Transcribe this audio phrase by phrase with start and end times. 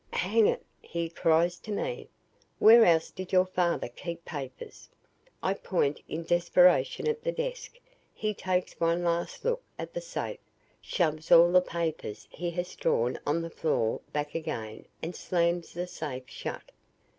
[0.13, 2.09] "'Hang it!' he cries to me.
[2.57, 4.89] 'Where else did your father keep papers?'
[5.43, 7.77] I point in desperation at the desk.
[8.11, 10.39] He takes one last look at the safe,
[10.81, 15.85] shoves all the papers he has strewn on the floor back again and slams the
[15.85, 16.71] safe shut.